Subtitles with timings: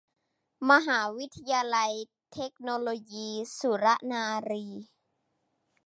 [0.69, 1.93] มหาวิทยาลัย
[2.33, 4.67] เทคโนโลยีสุรนารี